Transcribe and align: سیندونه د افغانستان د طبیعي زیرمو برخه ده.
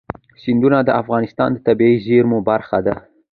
سیندونه 0.41 0.77
د 0.83 0.89
افغانستان 1.01 1.49
د 1.53 1.57
طبیعي 1.67 1.97
زیرمو 2.05 2.39
برخه 2.49 2.77
ده. 2.85 2.95